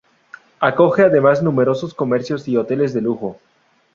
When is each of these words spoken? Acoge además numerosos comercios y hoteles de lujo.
Acoge 0.59 1.03
además 1.03 1.43
numerosos 1.43 1.93
comercios 1.93 2.47
y 2.47 2.57
hoteles 2.57 2.95
de 2.95 3.01
lujo. 3.01 3.37